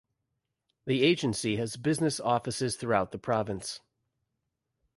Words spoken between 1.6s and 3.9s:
business offices throughout the province.